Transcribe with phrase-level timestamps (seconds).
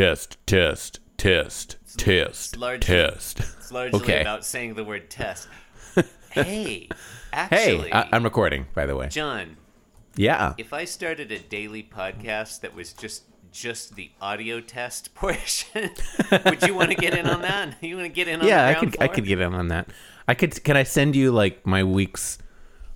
[0.00, 3.40] test, test, test, test, largely- test.
[3.40, 4.22] It's largely Okay.
[4.22, 5.46] about saying the word test.
[6.30, 6.88] hey,
[7.34, 9.08] actually, Hey, I- I'm recording, by the way.
[9.08, 9.58] John,
[10.16, 10.54] Yeah.
[10.56, 15.90] if I started a daily podcast that was just just the audio test portion,
[16.46, 17.74] would you want to get in on that?
[17.82, 19.52] You want to get in on Yeah, the I ground could I could get in
[19.52, 19.88] on that.
[20.26, 22.38] I could can I send you like my weeks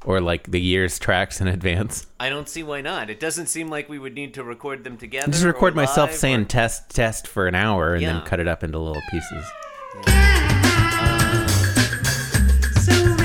[0.04, 2.06] or like the year's tracks in advance?
[2.20, 3.10] I don't see why not.
[3.10, 5.32] It doesn't seem like we would need to record them together.
[5.32, 8.12] Just record myself live saying or- test test for an hour and Yeah.
[8.14, 9.44] then cut it up into little pieces.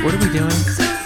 [0.01, 0.49] What are we doing?
[0.49, 0.98] Well,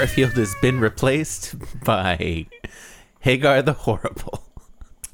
[0.00, 2.46] Garfield has been replaced by
[3.20, 4.42] Hagar the Horrible.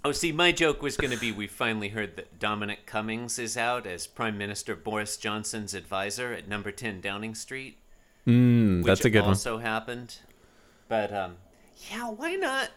[0.05, 3.57] Oh, see, my joke was going to be we finally heard that Dominic Cummings is
[3.57, 7.79] out as Prime Minister Boris Johnson's advisor at number 10 Downing Street.
[8.29, 9.31] Mm, that's a good one.
[9.31, 10.19] also happened.
[10.87, 11.39] But, um,
[11.91, 12.71] yeah, why not?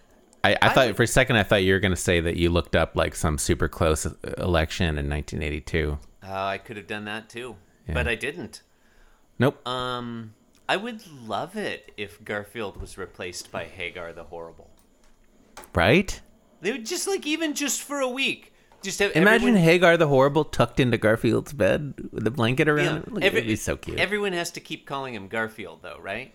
[0.44, 2.38] I, I thought would- for a second I thought you were going to say that
[2.38, 6.00] you looked up like some super close uh, election in 1982.
[6.24, 7.56] Uh, I could have done that too,
[7.86, 8.64] but I didn't.
[9.38, 9.66] Nope.
[9.68, 10.34] Um,
[10.70, 14.70] I would love it if Garfield was replaced by Hagar the Horrible.
[15.74, 16.22] right?
[16.62, 18.54] They would just like even just for a week,
[18.84, 22.86] just have Imagine everyone, Hagar the Horrible tucked into Garfield's bed with a blanket around
[22.86, 23.04] Yeah, him.
[23.16, 24.00] Like, every- It'd be so cute.
[24.00, 26.34] Everyone has to keep calling him Garfield, though, right?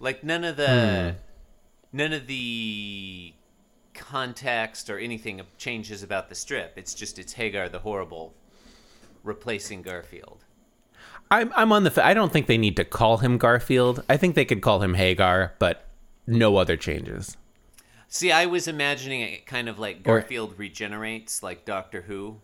[0.00, 1.96] Like none of the, Hmm.
[1.96, 3.34] none of the
[3.94, 6.72] context or anything changes about the strip.
[6.76, 8.34] It's just it's Hagar the Horrible
[9.22, 10.43] replacing Garfield.
[11.40, 11.90] I'm I'm on the.
[11.90, 14.02] f- I don't think they need to call him Garfield.
[14.08, 15.86] I think they could call him Hagar, but
[16.26, 17.36] no other changes.
[18.08, 22.40] See, I was imagining it kind of like Or- Garfield regenerates, like Doctor Who,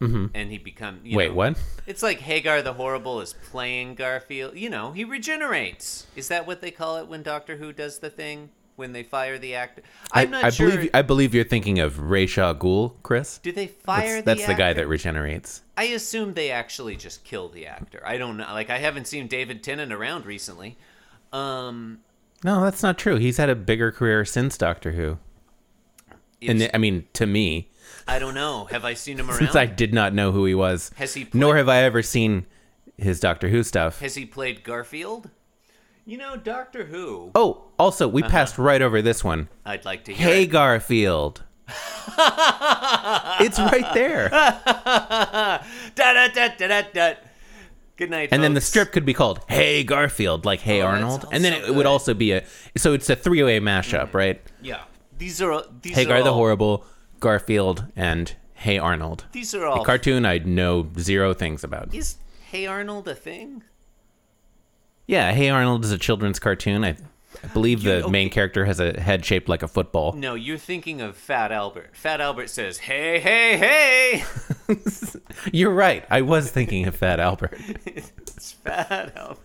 [0.00, 1.00] and he become.
[1.02, 1.16] You Mm-hmm.
[1.16, 1.62] Wait, know, what?
[1.86, 4.56] It's like Hagar the Horrible is playing Garfield.
[4.56, 6.06] You know, he regenerates.
[6.14, 9.38] Is that what they call it when Doctor Who does the thing when they fire
[9.38, 9.82] the actor?
[10.12, 10.70] I'm I, not I sure.
[10.70, 13.38] believe I believe you're thinking of Ra's al Ghul, Chris.
[13.38, 15.62] do they fire That's, that's the, guy that regenerates.
[15.76, 18.02] I assume they actually just kill the actor.
[18.04, 18.46] I don't know.
[18.52, 20.76] Like I haven't seen David Tennant around recently.
[21.32, 22.00] Um,
[22.44, 23.16] No, that's not true.
[23.16, 25.18] He's had a bigger career since Doctor Who.
[26.40, 27.70] And I mean, to me,
[28.06, 28.66] I don't know.
[28.66, 29.38] Have I seen him around?
[29.40, 32.46] since I did not know who he was, Has he nor have I ever seen
[32.98, 34.00] his Doctor Who stuff.
[34.00, 35.30] Has he played Garfield?
[36.08, 37.32] You know, Doctor Who.
[37.34, 38.30] Oh, also, we Uh-huh.
[38.30, 39.50] passed right over this one.
[39.66, 40.26] I'd like to hear.
[40.26, 40.46] Hey, it.
[40.46, 41.42] Garfield.
[41.68, 44.30] it's right there.
[44.30, 45.58] da
[45.94, 47.14] da da da da da.
[47.98, 48.30] Good night.
[48.32, 51.26] And then the strip could be called Hey Garfield, like Hey Oh, Arnold.
[51.30, 52.42] And then it, also would also be a
[52.78, 54.40] so it's a three way mashup, right?
[54.62, 54.84] Yeah,
[55.18, 56.86] these are these Hey are Gar the Horrible,
[57.20, 59.26] Garfield, and Hey Arnold.
[59.32, 61.94] These are all A cartoon I know zero things about.
[61.94, 62.16] Is
[62.50, 63.62] Hey Arnold a thing?
[65.08, 66.84] Yeah, Hey Arnold is a children's cartoon.
[66.84, 66.90] I,
[67.42, 70.12] I believe the You- main character has a head shaped like a football.
[70.12, 71.96] No, you're thinking of Fat Albert.
[71.96, 74.24] Fat Albert says, "Hey, hey, hey."
[75.52, 76.04] You're right.
[76.10, 77.58] I was thinking of Fat Albert.
[77.86, 79.38] it's Fat Albert.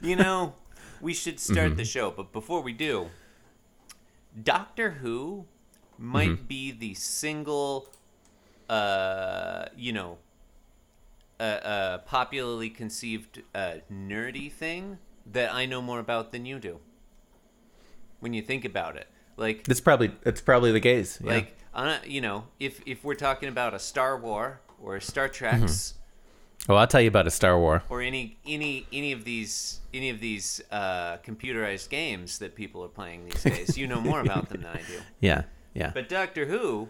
[0.00, 0.54] You know,
[1.02, 1.76] we should start Mm-hmm.
[1.76, 3.08] the show, but before we do,
[4.42, 5.44] Doctor Who
[5.98, 6.44] might Mm-hmm.
[6.46, 7.88] be the single,
[8.70, 10.16] uh, you know,
[11.42, 16.78] uh, uh, popularly conceived uh, nerdy thing that I know more about than you do.
[18.20, 21.18] When you think about it, like That's probably that's probably the case.
[21.20, 21.32] yeah.
[21.32, 25.28] like uh, you know, if if we're talking about a Star War or a Star
[25.28, 25.94] Trek's
[26.68, 27.82] oh, I'll tell you about a Star War.
[27.88, 32.88] or any any any of these any of these uh, computerized games that people are
[32.88, 35.00] playing these days, you know more about them than I do.
[35.20, 35.42] Yeah,
[35.74, 35.90] yeah.
[35.92, 36.88] But Doctor Who,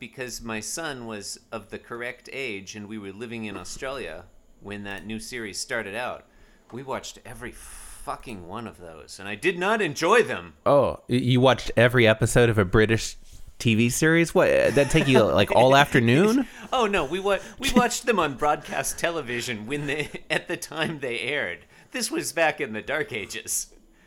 [0.00, 4.24] because my son was of the correct age and we were living in Australia
[4.60, 6.24] when that new series started out,
[6.72, 10.54] we watched every fucking one of those, and I did not enjoy them.
[10.64, 13.16] Oh, you watched every episode of a British
[13.58, 14.34] TV series?
[14.34, 14.48] What?
[14.50, 16.46] Uh, that take you like all afternoon?
[16.72, 21.00] Oh no, we wa- we watched them on broadcast television when they at the time
[21.00, 21.66] they aired.
[21.92, 23.66] This was back in the dark ages.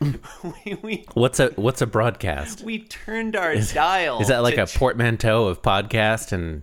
[0.64, 2.62] we, we What's a what's a broadcast?
[2.62, 4.20] we turned our dial.
[4.20, 6.62] Is that like a ch- portmanteau of podcast and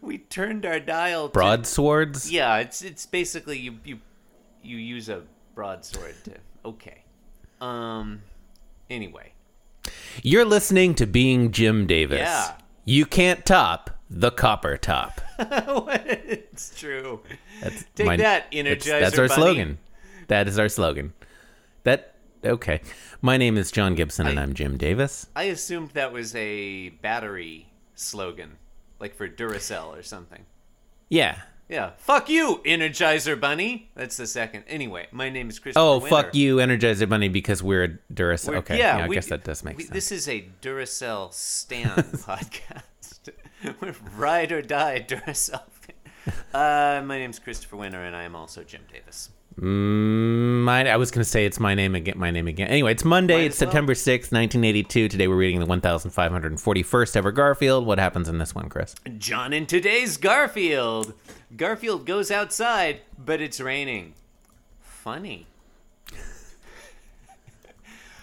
[0.00, 1.28] we turned our dial.
[1.28, 2.30] To, broadswords?
[2.30, 3.98] yeah, it's it's basically you you
[4.62, 5.22] you use a
[5.54, 6.32] broadsword to.
[6.64, 7.02] Okay.
[7.60, 8.22] Um.
[8.88, 9.32] Anyway,
[10.22, 12.20] You're listening to Being Jim Davis.
[12.20, 12.52] Yeah.
[12.84, 15.20] You can't top the copper top.
[15.38, 17.20] it's true.
[17.96, 18.54] Take my- that, That's,
[18.86, 19.00] Energizer.
[19.00, 19.78] that's our slogan.
[20.28, 21.14] That is our slogan.
[21.82, 22.14] That
[22.48, 22.80] okay.
[23.22, 25.26] My name is John Gibson and I- I'm Jim Davis.
[25.36, 28.56] I assumed that was a battery slogan.
[28.98, 30.46] like for Duracell or something.
[31.10, 31.40] Yeah.
[31.68, 31.90] Yeah.
[31.98, 33.90] Fuck you, Energizer Bunny.
[33.94, 34.64] That's the second.
[34.68, 35.84] Anyway, my name is Christopher.
[35.84, 36.08] Oh, Winter.
[36.08, 38.48] fuck you, Energizer Bunny, because we're a Duracell.
[38.48, 39.92] We're- Okay, yeah, I we- guess that does make we- sense.
[39.92, 43.30] This is a Duracell stand podcast.
[43.80, 45.60] We're ride or die Duracell.
[46.54, 49.30] Uh, my name's Christopher Winter, and I am also Jim Davis.
[49.60, 52.18] Mm, my, I was going to say it's my name again.
[52.18, 52.68] My name again.
[52.68, 53.38] Anyway, it's Monday.
[53.38, 53.68] Might It's well.
[53.70, 55.08] September sixth, 1982.
[55.08, 57.86] Today we're reading the 1541st ever Garfield.
[57.86, 58.94] What happens in this one, Chris?
[59.18, 61.14] John in today's Garfield.
[61.56, 64.14] Garfield goes outside, but it's raining.
[64.82, 65.46] Funny.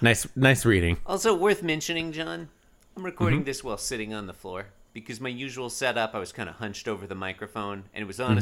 [0.02, 0.98] Nice, nice reading.
[1.06, 2.50] Also worth mentioning, John.
[2.98, 3.46] I'm recording Mm-hmm.
[3.46, 6.90] this while sitting on the floor because my usual setup, I was kind of hunched
[6.90, 8.34] over the microphone, and it was Mm-hmm.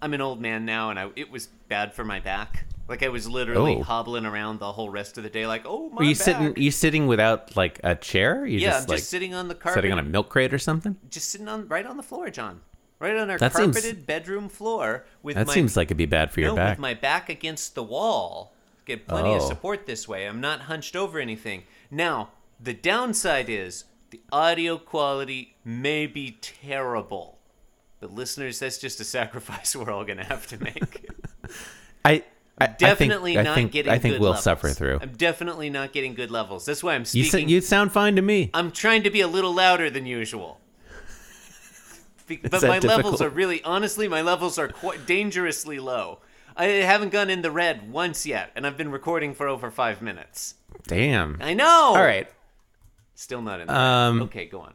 [0.00, 2.64] I'm an old man now, and I, it was bad for my back.
[2.88, 3.82] Like I was literally Oh.
[3.82, 6.22] hobbling around the whole rest of the day, like, oh my Are you back.
[6.24, 6.54] sitting?
[6.56, 8.46] you sitting without like a chair?
[8.46, 10.54] You yeah, just I'm like just sitting on the carpet, sitting on a milk crate
[10.54, 10.96] or something?
[11.10, 12.60] just sitting on right on the floor, John,
[12.98, 16.06] right on our That seems- carpeted bedroom floor with That my seems like it'd be
[16.06, 16.72] bad for your no, back.
[16.72, 18.54] with my back against the wall.
[18.86, 19.48] Get plenty of Oh.
[19.48, 20.24] support this way.
[20.26, 21.64] I'm not hunched over anything.
[21.90, 27.37] Now, the downside is the audio quality may be terrible.
[28.00, 31.08] But listeners, that's just a sacrifice we're all gonna have to make.
[32.04, 32.24] I,
[32.58, 34.44] I definitely I think, not I think, getting I think good we'll levels.
[34.44, 34.98] suffer through.
[35.02, 36.64] I'm definitely not getting good levels.
[36.66, 37.30] That's why I'm You, speaking.
[37.48, 38.50] sa- you sound fine to me.
[38.54, 40.60] I'm trying to be a little louder than usual.
[42.26, 46.18] Be- but my levels are really, honestly, my levels are quite dangerously low.
[46.56, 50.02] I haven't gone in the red once yet, and I've been recording for over five
[50.02, 50.54] minutes.
[50.88, 51.38] Damn.
[51.40, 51.92] I know.
[51.94, 52.26] All right.
[53.14, 54.24] Still not in the Um, red.
[54.26, 54.74] Okay, go on.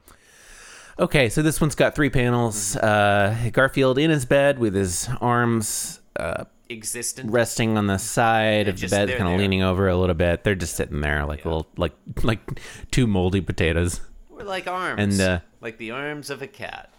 [1.00, 2.76] Okay, so this one's got three panels.
[2.76, 7.32] Uh, Garfield in his bed with his arms uh, Existent.
[7.32, 10.16] resting on the side of the just- bed, they're kind of leaning over a little
[10.16, 10.44] bit.
[10.44, 11.94] They're just sitting there like little, like
[12.24, 12.60] like
[12.92, 14.02] two moldy potatoes.
[14.30, 15.02] We're like arms.
[15.02, 16.90] And, uh, like the arms of a cat.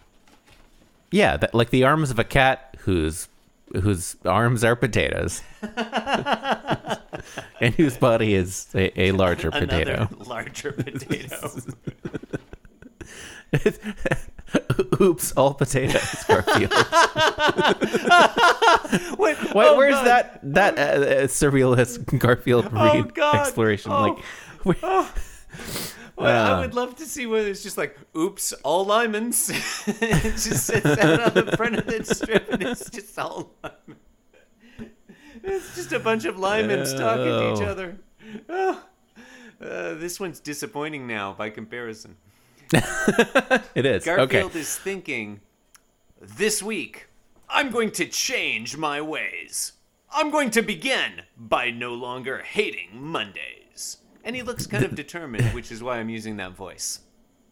[1.11, 3.27] Yeah, that, like the arms of a cat whose
[3.73, 5.41] whose arms are potatoes,
[7.61, 10.07] and whose body is a, a larger potato.
[10.09, 11.51] Another larger potato.
[15.01, 16.23] Oops, all potatoes.
[16.27, 16.71] Garfield.
[19.19, 20.05] Wait, Why, oh, where's God.
[20.05, 23.35] that that uh, uh, surrealist Garfield read God.
[23.35, 23.91] exploration?
[23.91, 24.01] Oh.
[24.01, 24.23] Like,
[24.81, 25.07] where-
[26.17, 26.57] Well, Uh.
[26.57, 29.49] I would love to see whether it's just like, oops, all lemons.
[29.85, 33.99] it just sits out on the front of the strip and it's just all lemon.
[35.43, 37.65] It's just a bunch of lemons talking to each Oh.
[37.65, 37.97] other.
[38.47, 38.81] Oh.
[39.61, 42.15] Uh, this one's disappointing now by comparison.
[43.75, 44.15] it is okay.
[44.15, 45.41] Garfield is thinking,
[46.21, 47.07] this week,
[47.49, 49.73] I'm going to change my ways.
[50.11, 53.97] I'm going to begin by no longer hating Mondays.
[54.23, 57.01] And he looks kind of determined, which is why I'm using that voice.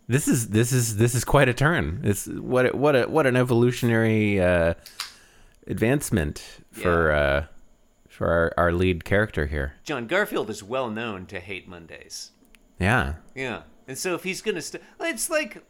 [0.07, 2.01] This is this is this is quite a turn.
[2.03, 4.73] It's what what a what an evolutionary uh,
[5.67, 7.45] advancement for uh,
[8.09, 9.75] for our, our lead character here.
[9.83, 12.31] John Garfield is well known to hate Mondays.
[12.83, 13.61] Yeah, Yeah.
[13.87, 15.63] And so if he's going to st- it's like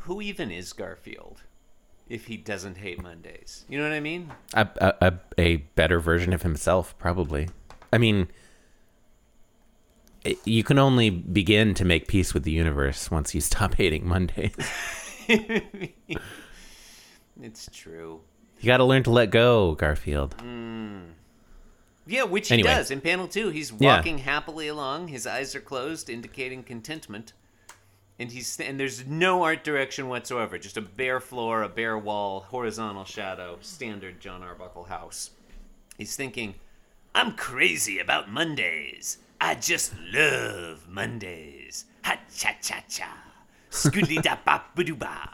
[0.00, 1.42] who even is Garfield
[2.08, 3.64] if he doesn't hate Mondays?
[3.68, 4.32] You know what I mean?
[4.54, 7.48] a, a, a, a better version of himself, probably.
[7.92, 8.28] I mean,
[10.44, 14.54] you can only begin to make peace with the universe once you stop hating Mondays.
[17.40, 18.20] It's true.
[18.60, 20.36] You got to learn to let go, Garfield.
[20.36, 20.51] Mm.
[22.12, 22.68] Yeah, which he Anyway.
[22.74, 22.90] does.
[22.90, 23.96] In panel 2, he's Yeah.
[23.96, 27.32] walking happily along, his eyes are closed indicating contentment.
[28.18, 32.40] And he's and there's no art direction whatsoever, just a bare floor, a bare wall,
[32.40, 35.30] horizontal shadow, standard Jon Arbuckle house.
[35.96, 36.56] He's thinking,
[37.14, 39.16] I'm crazy about Mondays.
[39.40, 41.86] I just love Mondays.
[42.04, 43.16] Ha cha cha cha.
[43.70, 45.30] Scoodly da ba ba doo ba.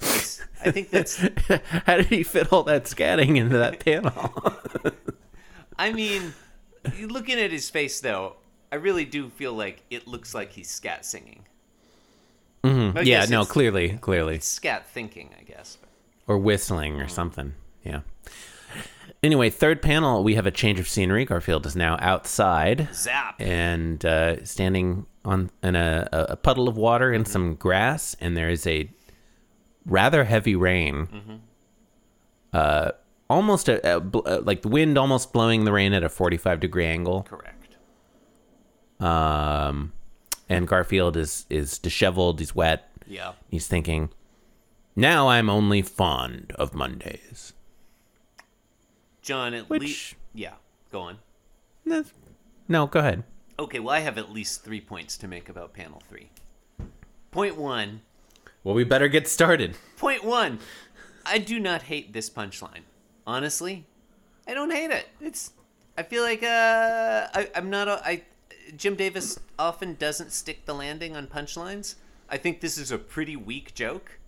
[0.00, 0.40] Nice.
[0.64, 1.18] I think that's.
[1.86, 4.32] How did he fit all that scatting into that panel?
[5.84, 6.32] I mean,
[7.02, 8.36] looking at his face though,
[8.72, 11.44] I really do feel like it looks like he's scat singing.
[12.64, 14.38] I yeah, no, clearly, clearly.
[14.38, 15.76] Scat thinking, I guess.
[16.26, 17.52] or whistling or something.
[17.84, 18.00] Yeah.
[19.22, 21.26] Anyway, third panel, we have a change of scenery.
[21.26, 23.34] Garfield is now outside Zap.
[23.38, 28.48] and uh, standing on in a, a puddle of water in some grass, and there
[28.48, 28.88] is a
[29.84, 31.40] rather heavy rain.
[32.54, 32.92] Uh,
[33.28, 36.60] almost a, a bl- uh, like the wind almost blowing the rain at a forty-five
[36.60, 37.22] degree angle.
[37.22, 37.76] Correct.
[39.00, 39.92] Um,
[40.48, 42.38] and Garfield is is disheveled.
[42.38, 42.90] He's wet.
[43.06, 43.32] Yeah.
[43.48, 44.10] He's thinking,
[44.96, 47.52] now I'm only fond of Mondays.
[49.20, 50.14] John, at least.
[50.34, 50.54] Yeah.
[50.90, 51.18] Go on.
[51.84, 52.04] No,
[52.68, 53.24] no, go ahead.
[53.58, 56.30] Okay, well, I have at least three points to make about panel three.
[57.30, 58.00] Point one
[58.62, 59.76] Well, we better get started.
[59.96, 60.60] Point one,
[61.26, 62.82] I do not hate this punchline.
[63.26, 63.86] Honestly,
[64.46, 65.08] I don't hate it.
[65.20, 65.52] It's.
[65.96, 67.88] I feel like uh, I, I'm not.
[67.88, 68.22] A, I
[68.76, 71.94] Jim Davis often doesn't stick the landing on punchlines.
[72.28, 74.18] I think this is a pretty weak joke,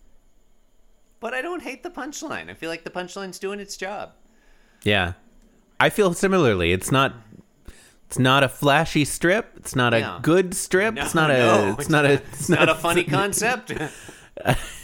[1.20, 2.50] but I don't hate the punchline.
[2.50, 4.12] I feel like the punchline's doing its job.
[4.82, 5.14] Yeah.
[5.78, 6.72] I feel similarly.
[6.72, 7.14] It's not
[8.06, 9.52] it's not a flashy strip.
[9.56, 10.94] It's not a good strip.
[10.94, 13.72] No, it's not a no, it's, not a It's not a funny concept.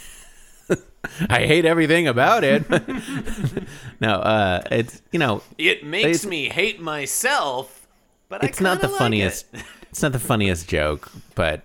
[1.29, 2.63] I hate everything about it.
[3.99, 7.87] no, uh it's you know, It makes me hate myself,
[8.29, 9.63] but it's I not the like funniest it.
[9.91, 11.63] it's not the funniest joke, but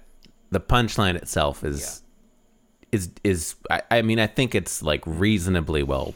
[0.51, 2.03] the punchline itself is
[2.93, 6.15] is is I, I mean I think it's like reasonably well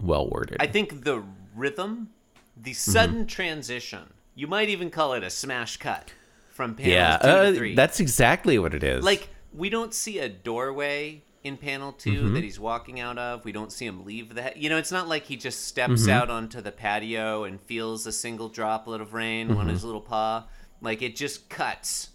[0.00, 0.56] well worded.
[0.60, 1.22] I think the
[1.54, 2.10] rhythm,
[2.56, 2.92] the Mm-hmm.
[2.92, 6.12] sudden transition, you might even call it a smash cut
[6.50, 7.74] from panels yeah, two to uh, three.
[7.74, 9.04] that's exactly what it is.
[9.04, 12.34] like we don't see a doorway in panel 2 Mm-hmm.
[12.34, 13.44] that he's walking out of.
[13.44, 14.56] We don't see him leave that.
[14.56, 16.10] You know, it's not like he just steps Mm-hmm.
[16.10, 19.68] out onto the patio and feels a single droplet of rain on Mm-hmm.
[19.70, 20.46] his little paw.
[20.80, 22.10] Like it just cuts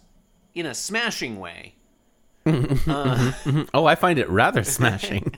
[0.54, 1.74] in a smashing way
[2.46, 5.34] oh, I find it rather from smashing.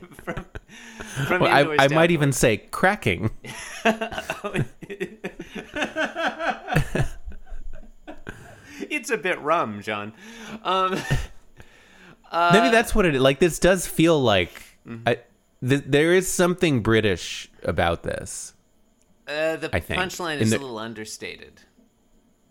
[1.30, 3.30] Well, I, I might even say cracking.
[8.90, 10.12] It's a bit rum, John.
[10.62, 10.98] Um,
[12.52, 13.20] Maybe that's what it is.
[13.22, 14.50] Like this does feel like
[14.86, 15.08] Mm-hmm.
[15.08, 15.18] I,
[15.66, 18.52] th- there is something British about this.
[19.26, 21.62] uh, the punchline is the- a little understated.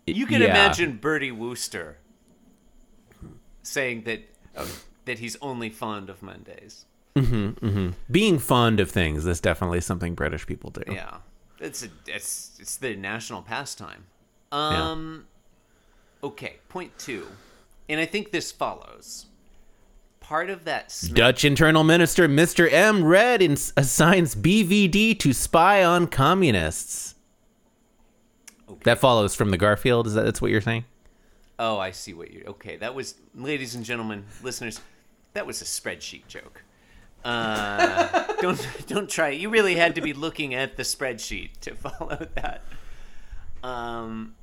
[0.06, 0.48] You can Yeah.
[0.48, 1.98] imagine Bertie Wooster
[3.62, 4.20] saying that
[4.56, 4.68] um,
[5.04, 6.86] that he's only fond of Mondays.
[8.10, 9.24] being fond of things.
[9.24, 10.82] That's definitely something British people do.
[10.92, 11.18] Yeah,
[11.60, 14.04] it's a, it's it's the national pastime.
[14.52, 15.26] Um,
[16.22, 17.26] okay, point two,
[17.88, 19.26] and I think this follows.
[20.26, 22.70] Part of that sma- Dutch Internal Minister Mr.
[22.72, 23.04] M.
[23.04, 27.14] Red ins- assigns BVD to spy on communists.
[28.84, 30.06] That follows from the Garfield.
[30.06, 30.86] Is that that's what you're saying?
[31.58, 32.48] Oh, I see what you're.
[32.48, 34.80] Okay, that was, ladies and gentlemen, listeners,
[35.34, 36.62] that was a spreadsheet joke.
[37.24, 39.28] Uh, don't don't try.
[39.28, 39.40] it.
[39.40, 42.62] You really had to be looking at the spreadsheet to follow that.
[43.62, 44.34] Um.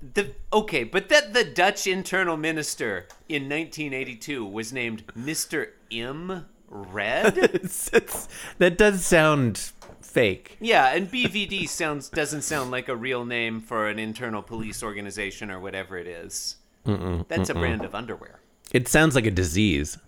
[0.00, 5.70] The okay, but that the Dutch internal minister in 1982 was named Mr.
[5.90, 6.46] M.
[6.68, 7.36] Red.
[7.54, 8.28] It's- it's-
[8.58, 10.56] that does sound fake.
[10.60, 15.50] yeah, and BVD sounds doesn't sound like a real name for an internal police organization
[15.50, 16.56] or whatever it is.
[16.84, 18.40] That's a brand of underwear.
[18.72, 19.98] It sounds like a disease.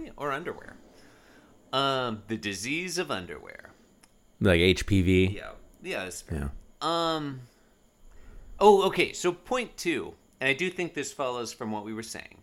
[0.00, 0.76] Yeah, or underwear.
[1.72, 3.70] Um, the disease of underwear.
[4.40, 5.34] Like HPV.
[5.34, 5.50] Yeah,
[5.82, 6.04] yeah.
[6.04, 6.24] That's.
[6.30, 6.48] Yeah.
[6.82, 7.40] Um.
[8.60, 9.12] Oh, okay.
[9.12, 12.38] So point two, and I do think this follows from what we were saying.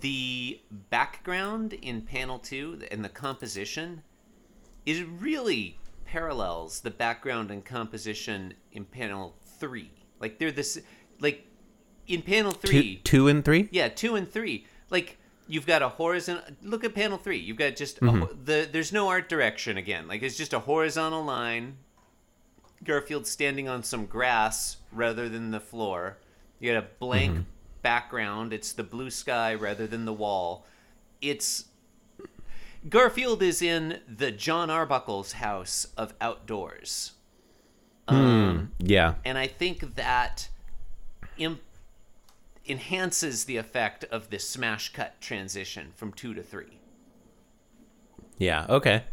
[0.00, 0.60] The
[0.90, 4.02] background in panel two and the composition
[4.86, 9.90] is really parallels the background and composition in panel three.
[10.20, 10.80] Like they're this,
[11.20, 11.46] like
[12.06, 13.00] in panel Two, three.
[13.04, 13.68] two and three?
[13.72, 14.66] Yeah, two and three.
[14.90, 16.44] Like you've got a horizontal.
[16.62, 17.38] Look at panel three.
[17.38, 18.20] You've got just Mm-hmm.
[18.20, 18.68] ho- the.
[18.70, 20.06] There's no art direction again.
[20.06, 21.76] Like it's just a horizontal line.
[22.84, 26.18] Garfield standing on some grass rather than the floor.
[26.60, 27.42] You got a blank Mm-hmm.
[27.82, 28.52] background.
[28.52, 30.66] It's the blue sky rather than the wall.
[31.20, 31.66] It's
[32.88, 37.12] Garfield is in the Jon Arbuckle's house of outdoors.
[38.08, 39.14] Um, Yeah.
[39.24, 40.48] and I think that
[41.38, 41.60] imp-
[42.66, 46.78] enhances the effect of this smash cut transition from two to three.
[48.38, 48.66] Yeah.
[48.68, 49.04] Okay.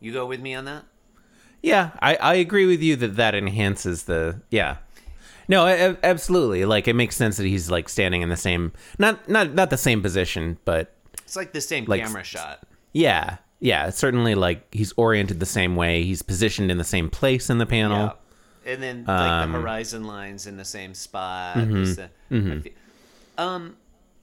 [0.00, 0.84] You go with me on that?
[1.62, 4.78] Yeah, I, I agree with you that that enhances the yeah.
[5.48, 6.64] No, I- absolutely.
[6.64, 9.76] Like it makes sense that he's like standing in the same not not not the
[9.76, 12.60] same position, but It's like the same Like- camera shot.
[12.92, 13.90] yeah, yeah.
[13.90, 16.02] Certainly, like he's oriented the same way.
[16.04, 17.98] He's positioned in the same place in the panel.
[18.64, 18.72] Yeah.
[18.72, 21.56] And then like Um, the horizon lines in the same spot.
[21.56, 21.74] Mm-hmm.
[21.74, 22.74] There's the- I fe-
[23.38, 23.76] um,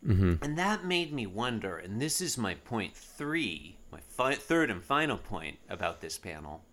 [0.08, 1.78] and that made me wonder.
[1.78, 6.64] And this is my point three, my fi- third and final point about this panel.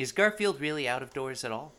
[0.00, 1.72] Is Garfield really out of doors at all,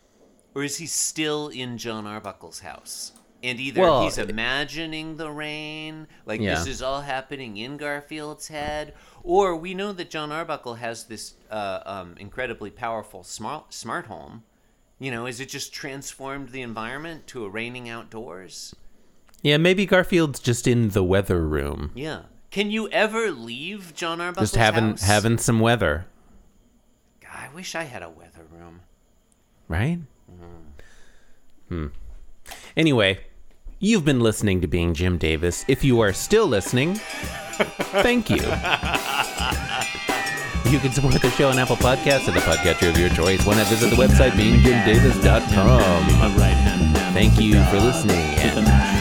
[0.53, 3.13] or is he still in Jon Arbuckle's house?
[3.43, 6.53] And either Well, he's imagining the rain, like Yeah.
[6.55, 11.33] this is all happening in Garfield's head, or we know that Jon Arbuckle has this
[11.49, 14.43] uh, um, incredibly powerful smart smart home.
[14.99, 18.75] You know, is it just transformed the environment to a raining outdoors?
[19.41, 22.23] Yeah, maybe Garfield's just in the weather room, Yeah.
[22.51, 24.51] Can you ever leave Jon Arbuckle's house?
[24.51, 25.01] just having house?
[25.01, 26.05] having some weather,
[27.53, 28.81] wish I had a weather room.
[29.67, 29.99] right?
[31.69, 31.87] Hmm.
[32.75, 33.19] Anyway,
[33.83, 35.65] You've been listening to Being Jim Davis.
[35.67, 36.93] If you are still listening,
[38.03, 38.35] thank you.
[40.71, 43.43] You can support the show on Apple Podcasts and the podcatcher of your choice.
[43.43, 46.21] Why not visit the website beingjimdavis.com.
[46.21, 49.00] A right Thank you for listening and